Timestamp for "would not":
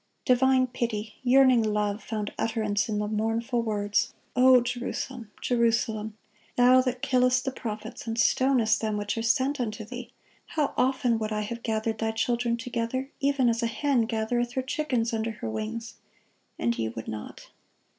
16.89-17.49